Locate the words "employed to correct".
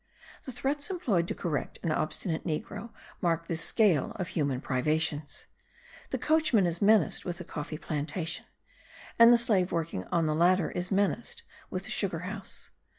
0.89-1.77